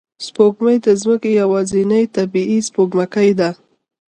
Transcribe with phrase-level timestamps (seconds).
[0.25, 3.49] سپوږمۍ د ځمکې یوازینی طبیعي سپوږمکۍ ده